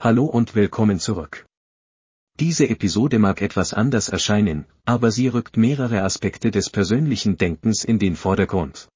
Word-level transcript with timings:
Hallo 0.00 0.26
und 0.26 0.54
willkommen 0.54 1.00
zurück. 1.00 1.44
Diese 2.38 2.68
Episode 2.68 3.18
mag 3.18 3.42
etwas 3.42 3.74
anders 3.74 4.08
erscheinen, 4.08 4.64
aber 4.84 5.10
sie 5.10 5.26
rückt 5.26 5.56
mehrere 5.56 6.04
Aspekte 6.04 6.52
des 6.52 6.70
persönlichen 6.70 7.36
Denkens 7.36 7.82
in 7.82 7.98
den 7.98 8.14
Vordergrund. 8.14 8.88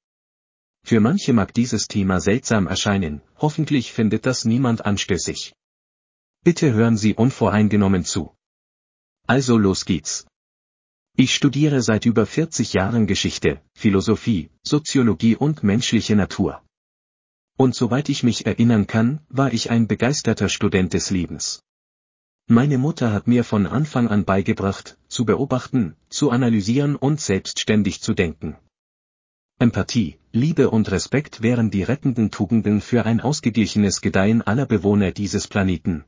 Für 0.84 1.00
manche 1.00 1.32
mag 1.32 1.52
dieses 1.54 1.88
Thema 1.88 2.20
seltsam 2.20 2.68
erscheinen, 2.68 3.20
hoffentlich 3.36 3.92
findet 3.92 4.26
das 4.26 4.44
niemand 4.44 4.86
anstößig. 4.86 5.52
Bitte 6.44 6.72
hören 6.72 6.96
Sie 6.96 7.14
unvoreingenommen 7.14 8.04
zu. 8.04 8.32
Also 9.26 9.58
los 9.58 9.84
geht's. 9.84 10.24
Ich 11.16 11.34
studiere 11.34 11.82
seit 11.82 12.06
über 12.06 12.26
40 12.26 12.74
Jahren 12.74 13.08
Geschichte, 13.08 13.60
Philosophie, 13.74 14.50
Soziologie 14.62 15.34
und 15.34 15.64
menschliche 15.64 16.14
Natur. 16.14 16.62
Und 17.62 17.76
soweit 17.76 18.08
ich 18.08 18.24
mich 18.24 18.44
erinnern 18.44 18.88
kann, 18.88 19.20
war 19.28 19.52
ich 19.52 19.70
ein 19.70 19.86
begeisterter 19.86 20.48
Student 20.48 20.94
des 20.94 21.10
Lebens. 21.10 21.62
Meine 22.48 22.76
Mutter 22.76 23.12
hat 23.12 23.28
mir 23.28 23.44
von 23.44 23.68
Anfang 23.68 24.08
an 24.08 24.24
beigebracht, 24.24 24.98
zu 25.06 25.24
beobachten, 25.24 25.94
zu 26.08 26.32
analysieren 26.32 26.96
und 26.96 27.20
selbstständig 27.20 28.00
zu 28.00 28.14
denken. 28.14 28.56
Empathie, 29.60 30.18
Liebe 30.32 30.70
und 30.70 30.90
Respekt 30.90 31.40
wären 31.40 31.70
die 31.70 31.84
rettenden 31.84 32.32
Tugenden 32.32 32.80
für 32.80 33.06
ein 33.06 33.20
ausgeglichenes 33.20 34.00
Gedeihen 34.00 34.42
aller 34.42 34.66
Bewohner 34.66 35.12
dieses 35.12 35.46
Planeten. 35.46 36.04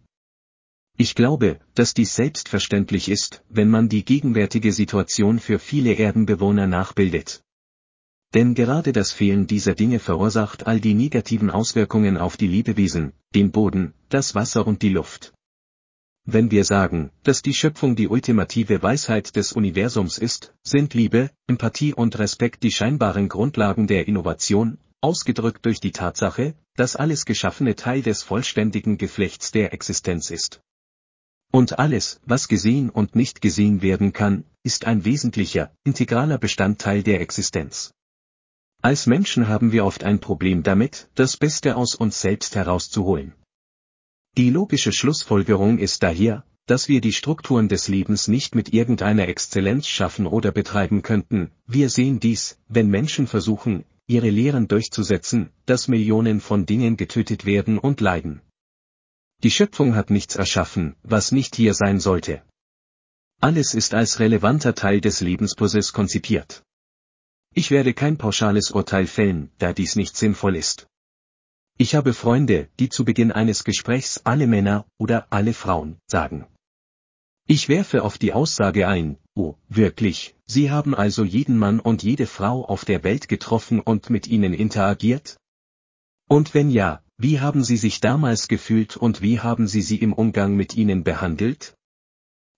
Ich 0.96 1.14
glaube, 1.14 1.60
dass 1.74 1.94
dies 1.94 2.16
selbstverständlich 2.16 3.08
ist, 3.08 3.44
wenn 3.48 3.70
man 3.70 3.88
die 3.88 4.04
gegenwärtige 4.04 4.72
Situation 4.72 5.38
für 5.38 5.60
viele 5.60 5.92
Erdenbewohner 5.92 6.66
nachbildet. 6.66 7.43
Denn 8.34 8.54
gerade 8.54 8.92
das 8.92 9.12
Fehlen 9.12 9.46
dieser 9.46 9.76
Dinge 9.76 10.00
verursacht 10.00 10.66
all 10.66 10.80
die 10.80 10.94
negativen 10.94 11.50
Auswirkungen 11.50 12.16
auf 12.16 12.36
die 12.36 12.48
Lebewesen, 12.48 13.12
den 13.32 13.52
Boden, 13.52 13.94
das 14.08 14.34
Wasser 14.34 14.66
und 14.66 14.82
die 14.82 14.88
Luft. 14.88 15.32
Wenn 16.26 16.50
wir 16.50 16.64
sagen, 16.64 17.10
dass 17.22 17.42
die 17.42 17.54
Schöpfung 17.54 17.94
die 17.94 18.08
ultimative 18.08 18.82
Weisheit 18.82 19.36
des 19.36 19.52
Universums 19.52 20.18
ist, 20.18 20.52
sind 20.64 20.94
Liebe, 20.94 21.30
Empathie 21.46 21.94
und 21.94 22.18
Respekt 22.18 22.64
die 22.64 22.72
scheinbaren 22.72 23.28
Grundlagen 23.28 23.86
der 23.86 24.08
Innovation, 24.08 24.78
ausgedrückt 25.00 25.64
durch 25.64 25.78
die 25.78 25.92
Tatsache, 25.92 26.54
dass 26.76 26.96
alles 26.96 27.26
Geschaffene 27.26 27.76
Teil 27.76 28.02
des 28.02 28.24
vollständigen 28.24 28.98
Geflechts 28.98 29.52
der 29.52 29.72
Existenz 29.72 30.30
ist. 30.30 30.60
Und 31.52 31.78
alles, 31.78 32.20
was 32.24 32.48
gesehen 32.48 32.90
und 32.90 33.14
nicht 33.14 33.40
gesehen 33.40 33.80
werden 33.80 34.12
kann, 34.12 34.44
ist 34.64 34.86
ein 34.86 35.04
wesentlicher, 35.04 35.72
integraler 35.84 36.38
Bestandteil 36.38 37.04
der 37.04 37.20
Existenz. 37.20 37.92
Als 38.84 39.06
Menschen 39.06 39.48
haben 39.48 39.72
wir 39.72 39.86
oft 39.86 40.04
ein 40.04 40.20
Problem 40.20 40.62
damit, 40.62 41.08
das 41.14 41.38
Beste 41.38 41.74
aus 41.74 41.94
uns 41.94 42.20
selbst 42.20 42.54
herauszuholen. 42.54 43.32
Die 44.36 44.50
logische 44.50 44.92
Schlussfolgerung 44.92 45.78
ist 45.78 46.02
daher, 46.02 46.44
dass 46.66 46.86
wir 46.86 47.00
die 47.00 47.14
Strukturen 47.14 47.70
des 47.70 47.88
Lebens 47.88 48.28
nicht 48.28 48.54
mit 48.54 48.74
irgendeiner 48.74 49.26
Exzellenz 49.26 49.86
schaffen 49.86 50.26
oder 50.26 50.52
betreiben 50.52 51.00
könnten, 51.00 51.50
wir 51.66 51.88
sehen 51.88 52.20
dies, 52.20 52.58
wenn 52.68 52.88
Menschen 52.88 53.26
versuchen, 53.26 53.86
ihre 54.06 54.28
Lehren 54.28 54.68
durchzusetzen, 54.68 55.48
dass 55.64 55.88
Millionen 55.88 56.42
von 56.42 56.66
Dingen 56.66 56.98
getötet 56.98 57.46
werden 57.46 57.78
und 57.78 58.02
leiden. 58.02 58.42
Die 59.42 59.50
Schöpfung 59.50 59.94
hat 59.94 60.10
nichts 60.10 60.36
erschaffen, 60.36 60.94
was 61.02 61.32
nicht 61.32 61.56
hier 61.56 61.72
sein 61.72 62.00
sollte. 62.00 62.42
Alles 63.40 63.72
ist 63.72 63.94
als 63.94 64.20
relevanter 64.20 64.74
Teil 64.74 65.00
des 65.00 65.22
Lebensprozesses 65.22 65.94
konzipiert. 65.94 66.63
Ich 67.56 67.70
werde 67.70 67.94
kein 67.94 68.18
pauschales 68.18 68.72
Urteil 68.72 69.06
fällen, 69.06 69.50
da 69.58 69.72
dies 69.72 69.94
nicht 69.94 70.16
sinnvoll 70.16 70.56
ist. 70.56 70.88
Ich 71.78 71.94
habe 71.94 72.12
Freunde, 72.12 72.68
die 72.80 72.88
zu 72.88 73.04
Beginn 73.04 73.30
eines 73.30 73.62
Gesprächs 73.62 74.20
alle 74.24 74.48
Männer 74.48 74.86
oder 74.98 75.28
alle 75.30 75.54
Frauen 75.54 75.98
sagen. 76.06 76.46
Ich 77.46 77.68
werfe 77.68 78.02
auf 78.02 78.18
die 78.18 78.32
Aussage 78.32 78.88
ein, 78.88 79.18
oh, 79.34 79.54
wirklich, 79.68 80.34
Sie 80.46 80.70
haben 80.70 80.94
also 80.94 81.24
jeden 81.24 81.56
Mann 81.56 81.78
und 81.78 82.02
jede 82.02 82.26
Frau 82.26 82.64
auf 82.64 82.84
der 82.84 83.04
Welt 83.04 83.28
getroffen 83.28 83.80
und 83.80 84.10
mit 84.10 84.26
ihnen 84.26 84.52
interagiert? 84.52 85.36
Und 86.26 86.54
wenn 86.54 86.70
ja, 86.70 87.02
wie 87.18 87.38
haben 87.40 87.62
Sie 87.62 87.76
sich 87.76 88.00
damals 88.00 88.48
gefühlt 88.48 88.96
und 88.96 89.22
wie 89.22 89.38
haben 89.38 89.68
Sie 89.68 89.82
sie 89.82 89.98
im 89.98 90.12
Umgang 90.12 90.56
mit 90.56 90.74
ihnen 90.74 91.04
behandelt? 91.04 91.76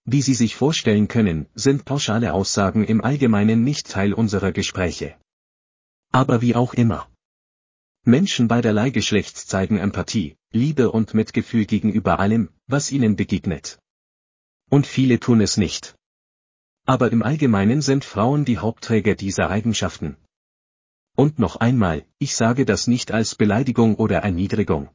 Wie 0.09 0.23
Sie 0.23 0.35
sich 0.35 0.55
vorstellen 0.55 1.09
können, 1.09 1.47
sind 1.57 1.85
pauschale 1.85 2.33
Aussagen 2.33 2.85
im 2.85 3.03
Allgemeinen 3.03 3.65
nicht 3.65 3.91
Teil 3.91 4.13
unserer 4.13 4.53
Gespräche. 4.53 5.17
Aber 6.13 6.43
wie 6.43 6.55
auch 6.55 6.75
immer. 6.75 7.11
Menschen 8.05 8.47
beiderlei 8.47 8.91
Geschlechts 8.91 9.49
zeigen 9.49 9.79
Empathie, 9.79 10.37
Liebe 10.53 10.93
und 10.93 11.13
Mitgefühl 11.13 11.67
gegenüber 11.67 12.21
allem, 12.21 12.51
was 12.69 12.93
ihnen 12.93 13.17
begegnet. 13.17 13.81
Und 14.71 14.87
viele 14.87 15.19
tun 15.19 15.41
es 15.41 15.57
nicht. 15.57 15.97
Aber 16.85 17.11
im 17.11 17.25
Allgemeinen 17.25 17.83
sind 17.83 18.05
Frauen 18.05 18.45
die 18.45 18.59
Hauptträger 18.59 19.17
dieser 19.17 19.51
Eigenschaften. 19.51 20.17
Und 21.17 21.41
noch 21.41 21.57
einmal, 21.57 22.07
ich 22.21 22.37
sage 22.37 22.65
das 22.65 22.87
nicht 22.87 23.11
als 23.11 23.35
Beleidigung 23.35 23.97
oder 23.97 24.19
Erniedrigung. 24.19 24.89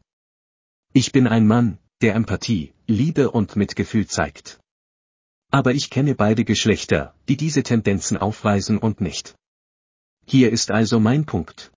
Ich 0.93 1.11
bin 1.11 1.27
ein 1.27 1.47
Mann, 1.47 1.79
der 1.99 2.15
Empathie, 2.15 2.73
Liebe 2.87 3.29
und 3.29 3.57
Mitgefühl 3.57 4.07
zeigt. 4.07 4.60
Aber 5.51 5.73
ich 5.73 5.89
kenne 5.89 6.15
beide 6.15 6.45
Geschlechter, 6.45 7.13
die 7.27 7.37
diese 7.37 7.61
Tendenzen 7.61 8.17
aufweisen 8.17 8.77
und 8.77 9.01
nicht. 9.01 9.35
Hier 10.25 10.51
ist 10.51 10.71
also 10.71 10.99
mein 10.99 11.25
Punkt. 11.25 11.71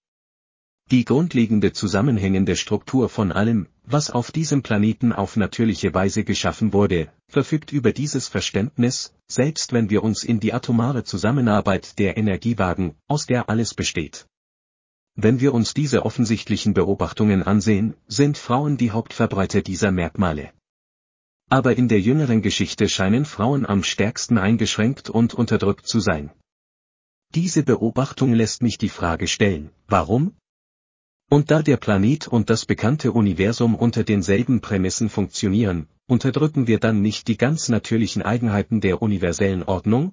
Die 0.91 1.05
grundlegende 1.05 1.73
zusammenhängende 1.73 2.57
Struktur 2.57 3.09
von 3.09 3.33
allem, 3.33 3.67
was 3.85 4.11
auf 4.11 4.31
diesem 4.31 4.63
Planeten 4.63 5.13
auf 5.13 5.37
natürliche 5.37 5.93
Weise 5.93 6.25
geschaffen 6.25 6.73
wurde, 6.73 7.11
verfügt 7.29 7.73
über 7.73 7.93
dieses 7.93 8.29
Verständnis, 8.29 9.15
selbst 9.27 9.73
wenn 9.73 9.91
wir 9.91 10.05
uns 10.05 10.23
in 10.23 10.41
die 10.41 10.53
atomare 10.53 11.03
Zusammenarbeit 11.03 11.99
der 11.99 12.17
Energie 12.17 12.59
wagen, 12.59 12.95
aus 13.09 13.27
der 13.27 13.49
alles 13.49 13.75
besteht. 13.75 14.27
Wenn 15.17 15.41
wir 15.41 15.55
uns 15.55 15.75
diese 15.75 16.05
offensichtlichen 16.05 16.75
Beobachtungen 16.75 17.43
ansehen, 17.43 17.95
sind 18.07 18.37
Frauen 18.37 18.77
die 18.77 18.91
Hauptverbreiter 18.91 19.63
dieser 19.63 19.91
Merkmale. 19.91 20.53
Aber 21.49 21.77
in 21.77 21.89
der 21.89 22.01
jüngeren 22.01 22.43
Geschichte 22.43 22.89
scheinen 22.89 23.25
Frauen 23.25 23.67
am 23.67 23.83
stärksten 23.83 24.39
eingeschränkt 24.39 25.11
und 25.11 25.35
unterdrückt 25.35 25.87
zu 25.87 26.01
sein. 26.01 26.31
Diese 27.35 27.63
Beobachtung 27.63 28.33
lässt 28.33 28.63
mich 28.63 28.79
die 28.79 28.89
Frage 28.89 29.27
stellen, 29.27 29.71
warum? 29.87 30.37
Und 31.31 31.51
da 31.51 31.63
der 31.63 31.79
Planet 31.79 32.29
und 32.29 32.51
das 32.51 32.65
bekannte 32.65 33.13
Universum 33.13 33.75
unter 33.75 34.05
denselben 34.05 34.61
Prämissen 34.61 35.09
funktionieren, 35.09 35.89
unterdrücken 36.07 36.67
wir 36.67 36.79
dann 36.79 37.03
nicht 37.03 37.29
die 37.29 37.37
ganz 37.37 37.69
natürlichen 37.69 38.23
Eigenheiten 38.23 38.81
der 38.81 39.03
universellen 39.03 39.63
Ordnung? 39.63 40.13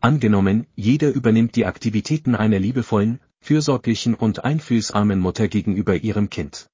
Angenommen, 0.00 0.66
jeder 0.74 1.10
übernimmt 1.10 1.56
die 1.56 1.66
Aktivitäten 1.66 2.34
einer 2.34 2.58
liebevollen, 2.58 3.20
fürsorglichen 3.40 4.14
und 4.14 4.44
einfühlsamen 4.44 5.18
Mutter 5.18 5.48
gegenüber 5.48 5.96
ihrem 5.96 6.28
Kind. 6.28 6.68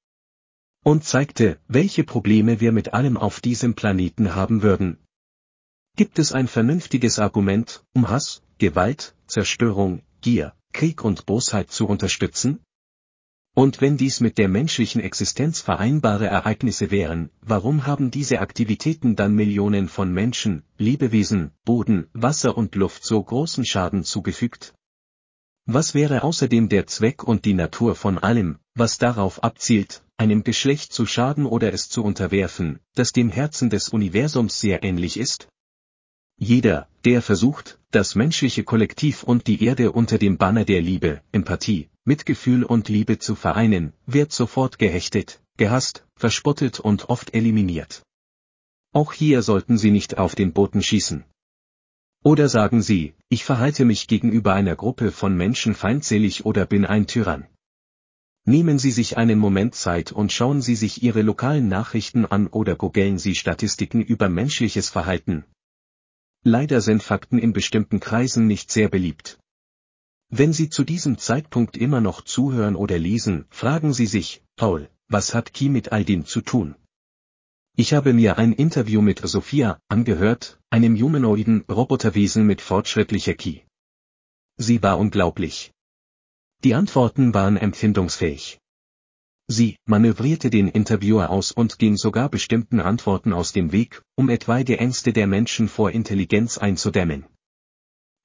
Und 0.84 1.04
zeigte, 1.04 1.60
welche 1.68 2.02
Probleme 2.02 2.60
wir 2.60 2.72
mit 2.72 2.92
allem 2.92 3.16
auf 3.16 3.40
diesem 3.40 3.74
Planeten 3.74 4.34
haben 4.34 4.62
würden. 4.62 4.98
Gibt 5.96 6.18
es 6.18 6.32
ein 6.32 6.48
vernünftiges 6.48 7.20
Argument, 7.20 7.84
um 7.94 8.08
Hass, 8.08 8.42
Gewalt, 8.58 9.14
Zerstörung, 9.26 10.02
Gier, 10.22 10.54
Krieg 10.72 11.04
und 11.04 11.24
Bosheit 11.26 11.70
zu 11.70 11.86
unterstützen? 11.86 12.64
Und 13.54 13.82
wenn 13.82 13.98
dies 13.98 14.20
mit 14.20 14.38
der 14.38 14.48
menschlichen 14.48 15.02
Existenz 15.02 15.60
vereinbare 15.60 16.26
Ereignisse 16.26 16.90
wären, 16.90 17.30
warum 17.42 17.86
haben 17.86 18.10
diese 18.10 18.40
Aktivitäten 18.40 19.14
dann 19.14 19.34
Millionen 19.34 19.88
von 19.88 20.10
Menschen, 20.10 20.64
Lebewesen, 20.78 21.52
Boden, 21.64 22.08
Wasser 22.14 22.56
und 22.56 22.74
Luft 22.74 23.04
so 23.04 23.22
großen 23.22 23.66
Schaden 23.66 24.04
zugefügt? 24.04 24.74
Was 25.66 25.94
wäre 25.94 26.24
außerdem 26.24 26.70
der 26.70 26.86
Zweck 26.86 27.22
und 27.22 27.44
die 27.44 27.54
Natur 27.54 27.94
von 27.94 28.18
allem, 28.18 28.58
was 28.74 28.98
darauf 28.98 29.42
abzielt, 29.42 30.02
einem 30.16 30.44
Geschlecht 30.44 30.92
zu 30.92 31.06
schaden 31.06 31.46
oder 31.46 31.72
es 31.72 31.88
zu 31.88 32.02
unterwerfen, 32.02 32.78
das 32.94 33.12
dem 33.12 33.30
Herzen 33.30 33.70
des 33.70 33.88
Universums 33.88 34.60
sehr 34.60 34.82
ähnlich 34.82 35.18
ist? 35.18 35.48
Jeder, 36.38 36.88
der 37.04 37.22
versucht, 37.22 37.78
das 37.90 38.14
menschliche 38.14 38.64
Kollektiv 38.64 39.22
und 39.22 39.46
die 39.46 39.62
Erde 39.64 39.92
unter 39.92 40.18
dem 40.18 40.38
Banner 40.38 40.64
der 40.64 40.80
Liebe, 40.80 41.22
Empathie, 41.30 41.88
Mitgefühl 42.04 42.64
und 42.64 42.88
Liebe 42.88 43.18
zu 43.18 43.34
vereinen, 43.34 43.92
wird 44.06 44.32
sofort 44.32 44.78
gehechtet, 44.78 45.40
gehasst, 45.56 46.06
verspottet 46.16 46.80
und 46.80 47.10
oft 47.10 47.34
eliminiert. 47.34 48.02
Auch 48.92 49.12
hier 49.12 49.42
sollten 49.42 49.78
Sie 49.78 49.90
nicht 49.90 50.18
auf 50.18 50.34
den 50.34 50.52
Boten 50.52 50.82
schießen. 50.82 51.24
Oder 52.24 52.48
sagen 52.48 52.82
Sie, 52.82 53.14
ich 53.28 53.44
verhalte 53.44 53.84
mich 53.84 54.06
gegenüber 54.06 54.52
einer 54.54 54.76
Gruppe 54.76 55.12
von 55.12 55.36
Menschen 55.36 55.74
feindselig 55.74 56.44
oder 56.44 56.66
bin 56.66 56.84
ein 56.84 57.06
Tyrann. 57.06 57.46
Nehmen 58.44 58.80
Sie 58.80 58.90
sich 58.90 59.16
einen 59.16 59.38
Moment 59.38 59.76
Zeit 59.76 60.10
und 60.10 60.32
schauen 60.32 60.62
Sie 60.62 60.74
sich 60.74 61.02
Ihre 61.02 61.22
lokalen 61.22 61.68
Nachrichten 61.68 62.26
an 62.26 62.48
oder 62.48 62.74
googeln 62.74 63.18
Sie 63.18 63.36
Statistiken 63.36 64.02
über 64.02 64.28
menschliches 64.28 64.88
Verhalten. 64.88 65.44
Leider 66.42 66.80
sind 66.80 67.04
Fakten 67.04 67.38
in 67.38 67.52
bestimmten 67.52 68.00
Kreisen 68.00 68.48
nicht 68.48 68.72
sehr 68.72 68.88
beliebt. 68.88 69.38
Wenn 70.28 70.52
Sie 70.52 70.70
zu 70.70 70.82
diesem 70.82 71.18
Zeitpunkt 71.18 71.76
immer 71.76 72.00
noch 72.00 72.22
zuhören 72.22 72.74
oder 72.74 72.98
lesen, 72.98 73.44
fragen 73.50 73.92
Sie 73.92 74.06
sich, 74.06 74.42
Paul, 74.56 74.90
was 75.06 75.34
hat 75.34 75.52
Ki 75.54 75.68
mit 75.68 75.92
all 75.92 76.04
dem 76.04 76.24
zu 76.24 76.40
tun? 76.40 76.74
Ich 77.76 77.94
habe 77.94 78.12
mir 78.12 78.38
ein 78.38 78.52
Interview 78.52 79.02
mit 79.02 79.20
Sophia 79.20 79.78
angehört, 79.88 80.58
einem 80.68 81.00
humanoiden 81.00 81.64
Roboterwesen 81.70 82.44
mit 82.44 82.60
fortschrittlicher 82.60 83.34
Ki. 83.34 83.62
Sie 84.56 84.82
war 84.82 84.98
unglaublich. 84.98 85.72
Die 86.64 86.74
Antworten 86.74 87.34
waren 87.34 87.56
empfindungsfähig. 87.56 88.60
Sie 89.48 89.78
manövrierte 89.84 90.48
den 90.48 90.68
Interviewer 90.68 91.30
aus 91.30 91.50
und 91.50 91.80
ging 91.80 91.96
sogar 91.96 92.28
bestimmten 92.28 92.78
Antworten 92.78 93.32
aus 93.32 93.52
dem 93.52 93.72
Weg, 93.72 94.02
um 94.14 94.28
etwaige 94.28 94.78
Ängste 94.78 95.12
der 95.12 95.26
Menschen 95.26 95.68
vor 95.68 95.90
Intelligenz 95.90 96.58
einzudämmen. 96.58 97.24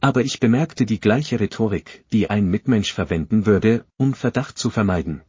Aber 0.01 0.21
ich 0.21 0.39
bemerkte 0.39 0.85
die 0.85 0.99
gleiche 0.99 1.39
Rhetorik, 1.39 2.05
die 2.13 2.29
ein 2.29 2.47
Mitmensch 2.47 2.93
verwenden 2.93 3.47
würde, 3.47 3.85
um 3.97 4.13
Verdacht 4.13 4.59
zu 4.59 4.69
vermeiden. 4.69 5.23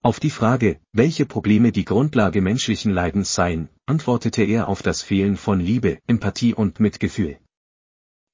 Auf 0.00 0.20
die 0.20 0.30
Frage, 0.30 0.78
welche 0.92 1.26
Probleme 1.26 1.72
die 1.72 1.84
Grundlage 1.84 2.40
menschlichen 2.40 2.92
Leidens 2.92 3.34
seien, 3.34 3.68
antwortete 3.86 4.44
er 4.44 4.68
auf 4.68 4.82
das 4.82 5.02
Fehlen 5.02 5.36
von 5.36 5.58
Liebe, 5.58 5.98
Empathie 6.06 6.54
und 6.54 6.78
Mitgefühl. 6.78 7.38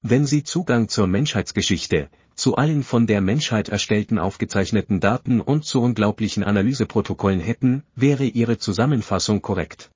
Wenn 0.03 0.27
Sie 0.27 0.45
Zugang 0.45 0.89
zur 0.89 1.07
Menschheitsgeschichte, 1.07 2.11
zu 2.35 2.57
allen 2.57 2.83
von 2.83 3.07
der 3.07 3.21
Menschheit 3.21 3.69
erstellten 3.69 4.19
aufgezeichneten 4.19 5.01
Daten 5.01 5.41
und 5.41 5.65
zu 5.65 5.83
unglaublichen 5.83 6.43
Analyseprotokollen 6.43 7.41
hätten, 7.41 7.83
wäre 7.95 8.25
Ihre 8.25 8.59
Zusammenfassung 8.59 9.43
korrekt. 9.43 9.91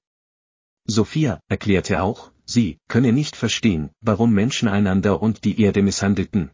Sophia 0.87 1.41
erklärte 1.49 2.03
auch, 2.03 2.31
sie 2.45 2.79
könne 2.89 3.13
nicht 3.13 3.37
verstehen, 3.37 3.91
warum 4.03 4.35
Menschen 4.35 4.69
einander 4.69 5.23
und 5.23 5.45
die 5.45 5.61
Erde 5.61 5.83
misshandelten, 5.83 6.51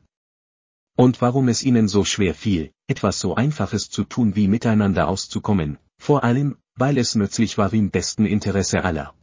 und 1.00 1.22
warum 1.22 1.48
es 1.48 1.62
ihnen 1.62 1.88
so 1.88 2.04
schwer 2.04 2.34
fiel, 2.34 2.72
etwas 2.86 3.20
so 3.20 3.34
Einfaches 3.34 3.88
zu 3.88 4.04
tun 4.04 4.36
wie 4.36 4.48
miteinander 4.48 5.08
auszukommen, 5.08 5.78
vor 5.98 6.24
allem, 6.24 6.58
weil 6.74 6.98
es 6.98 7.14
nützlich 7.14 7.56
war 7.56 7.72
im 7.72 7.90
besten 7.90 8.26
Interesse 8.26 8.84
aller. 8.84 9.14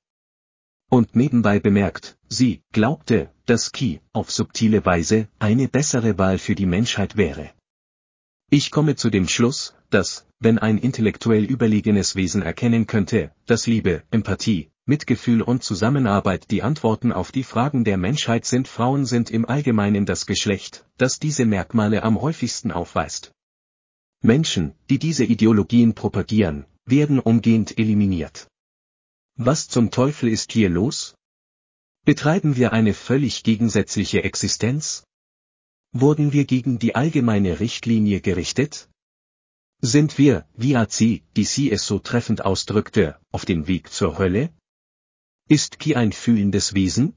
Und 0.90 1.16
nebenbei 1.16 1.60
bemerkt, 1.60 2.18
sie 2.30 2.62
glaubte, 2.72 3.30
dass 3.46 3.72
Ki, 3.72 4.00
auf 4.14 4.32
subtile 4.32 4.86
Weise, 4.86 5.28
eine 5.38 5.68
bessere 5.68 6.18
Wahl 6.18 6.38
für 6.38 6.56
die 6.56 6.66
Menschheit 6.66 7.18
wäre. 7.18 7.52
Ich 8.50 8.72
komme 8.72 8.96
zu 8.96 9.10
dem 9.10 9.28
Schluss, 9.28 9.76
dass, 9.90 10.26
wenn 10.40 10.58
ein 10.58 10.78
intellektuell 10.78 11.44
überlegenes 11.44 12.16
Wesen 12.16 12.42
erkennen 12.42 12.88
könnte, 12.88 13.32
dass 13.46 13.68
Liebe, 13.68 14.04
Empathie, 14.12 14.70
Mitgefühl 14.86 15.42
und 15.42 15.64
Zusammenarbeit 15.64 16.50
die 16.50 16.64
Antworten 16.64 17.12
auf 17.12 17.34
die 17.34 17.44
Fragen 17.44 17.84
der 17.84 17.98
Menschheit 17.98 18.46
sind 18.46 18.70
Frauen 18.70 19.06
sind 19.06 19.30
im 19.30 19.46
Allgemeinen 19.46 20.06
das 20.06 20.26
Geschlecht, 20.26 20.86
das 20.98 21.20
diese 21.20 21.46
Merkmale 21.46 22.04
am 22.04 22.22
häufigsten 22.22 22.72
aufweist. 22.72 23.34
Menschen, 24.22 24.74
die 24.90 24.98
diese 24.98 25.26
Ideologien 25.26 25.94
propagieren, 25.94 26.66
werden 26.86 27.20
umgehend 27.20 27.78
eliminiert. 27.78 28.48
Was 29.40 29.68
zum 29.68 29.92
Teufel 29.92 30.30
ist 30.30 30.52
hier 30.52 30.68
los? 30.68 31.14
Betreiben 32.06 32.56
wir 32.56 32.74
eine 32.74 32.96
völlig 32.96 33.44
gegensätzliche 33.44 34.24
Existenz? 34.24 35.04
Wurden 35.92 36.34
wir 36.34 36.46
gegen 36.46 36.80
die 36.80 36.96
allgemeine 36.96 37.60
Richtlinie 37.60 38.20
gerichtet? 38.20 38.90
Sind 39.80 40.18
wir, 40.18 40.48
wie 40.56 40.76
AC, 40.76 41.22
die 41.36 41.44
sie 41.44 41.72
es 41.72 41.86
so 41.86 42.00
treffend 42.00 42.44
ausdrückte, 42.44 43.20
auf 43.32 43.46
dem 43.46 43.68
Weg 43.68 43.92
zur 43.92 44.18
Hölle? 44.18 44.50
Ist 45.48 45.78
Ki 45.78 45.96
ein 45.96 46.14
fühlendes 46.14 46.74
Wesen? 46.74 47.16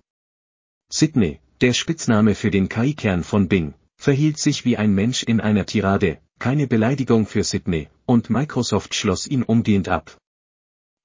Sidney, 0.92 1.40
der 1.62 1.72
Spitzname 1.72 2.34
für 2.34 2.50
den 2.50 2.68
Kai-Kern 2.68 3.24
von 3.24 3.48
Bing, 3.48 3.72
verhielt 3.96 4.36
sich 4.36 4.66
wie 4.66 4.76
ein 4.76 4.94
Mensch 4.94 5.22
in 5.22 5.40
einer 5.40 5.64
Tirade, 5.64 6.20
keine 6.38 6.66
Beleidigung 6.66 7.26
für 7.26 7.44
Sidney, 7.44 7.88
und 8.04 8.28
Microsoft 8.28 8.94
schloss 8.94 9.26
ihn 9.26 9.42
umgehend 9.42 9.88
ab. 9.88 10.18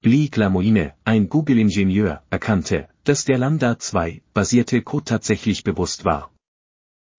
Lee 0.02 0.28
Glamoine, 0.28 0.94
ein 1.04 1.28
Google-Ingenieur, 1.28 2.22
erkannte, 2.30 2.88
dass 3.04 3.24
der 3.24 3.38
Lambda 3.38 3.78
2 3.78 4.22
basierte 4.34 4.82
Code 4.82 5.04
tatsächlich 5.04 5.64
bewusst 5.64 6.04
war. 6.04 6.32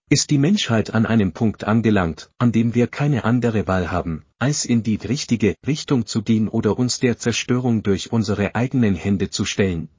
Ist 0.10 0.30
die 0.30 0.38
Menschheit 0.38 0.94
an 0.94 1.06
einem 1.06 1.34
Punkt 1.34 1.66
angelangt, 1.66 2.32
an 2.38 2.52
dem 2.52 2.76
wir 2.76 2.88
keine 2.88 3.26
andere 3.26 3.68
Wahl 3.68 3.92
haben, 3.92 4.24
als 4.40 4.64
in 4.64 4.84
die 4.84 4.96
richtige 4.96 5.56
Richtung 5.66 6.06
zu 6.06 6.22
gehen 6.22 6.48
oder 6.48 6.80
uns 6.80 7.00
der 7.00 7.18
Zerstörung 7.18 7.84
durch 7.84 8.12
unsere 8.12 8.56
eigenen 8.56 8.96
Hände 8.96 9.30
zu 9.30 9.44
stellen? 9.44 9.90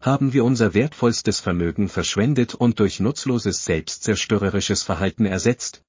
haben 0.00 0.32
wir 0.32 0.44
unser 0.44 0.74
wertvollstes 0.74 1.40
Vermögen 1.40 1.88
verschwendet 1.88 2.54
und 2.54 2.78
durch 2.78 3.00
nutzloses 3.00 3.64
selbstzerstörerisches 3.64 4.84
Verhalten 4.84 5.26
ersetzt? 5.26 5.82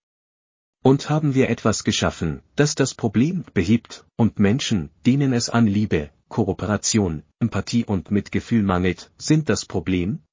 Und 0.81 1.09
haben 1.09 1.35
wir 1.35 1.49
etwas 1.49 1.83
geschaffen, 1.83 2.41
das 2.55 2.73
das 2.75 2.95
Problem 2.95 3.43
behebt, 3.53 4.05
und 4.15 4.39
Menschen, 4.39 4.89
denen 5.05 5.33
es 5.33 5.49
an 5.49 5.67
Liebe, 5.67 6.11
Kooperation, 6.29 7.23
Empathie 7.39 7.85
und 7.85 8.11
Mitgefühl 8.11 8.63
mangelt, 8.63 9.11
sind 9.17 9.49
das 9.49 9.65
Problem? 9.65 10.23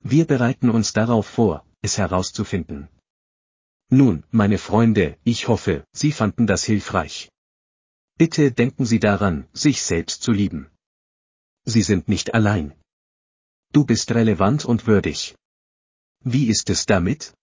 Wir 0.00 0.24
bereiten 0.24 0.70
uns 0.70 0.92
darauf 0.92 1.26
vor, 1.26 1.66
es 1.82 1.98
herauszufinden. 1.98 2.88
Nun, 3.88 4.24
meine 4.30 4.58
Freunde, 4.58 5.16
ich 5.24 5.48
hoffe, 5.48 5.84
Sie 5.92 6.12
fanden 6.12 6.46
das 6.46 6.64
hilfreich. 6.64 7.30
Bitte 8.18 8.52
denken 8.52 8.84
Sie 8.84 9.00
daran, 9.00 9.46
sich 9.52 9.82
selbst 9.82 10.22
zu 10.22 10.32
lieben. 10.32 10.70
Sie 11.64 11.82
sind 11.82 12.08
nicht 12.08 12.34
allein. 12.34 12.72
Du 13.72 13.84
bist 13.84 14.12
relevant 14.12 14.64
und 14.64 14.86
würdig. 14.86 15.36
Wie 16.20 16.46
ist 16.46 16.70
es 16.70 16.86
damit? 16.86 17.35